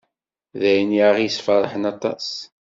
[0.59, 2.27] D ayen i aɣ-yesferḥen aṭas.